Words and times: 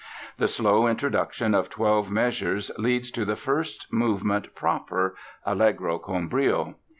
The 0.39 0.47
slow 0.47 0.87
introduction 0.87 1.53
of 1.53 1.69
twelve 1.69 2.09
measures 2.09 2.71
leads 2.79 3.11
to 3.11 3.23
the 3.23 3.35
first 3.35 3.93
movement 3.93 4.55
proper 4.55 5.15
("Allegro 5.45 5.99
con 5.99 6.27
brio"). 6.27 6.77